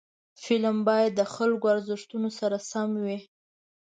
فلم 0.43 0.77
باید 0.89 1.11
د 1.15 1.21
خلکو 1.33 1.65
له 1.67 1.71
ارزښتونو 1.75 2.29
سره 2.39 2.57
سم 2.71 2.89
وي 3.05 3.19